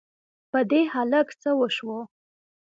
[0.51, 1.99] په دې هلک څه وشوو؟!